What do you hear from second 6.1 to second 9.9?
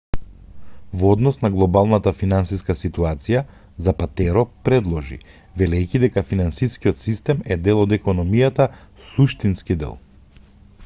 финансискиот систем е дел од економијата суштински